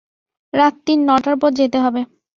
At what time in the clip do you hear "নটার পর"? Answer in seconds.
1.07-1.51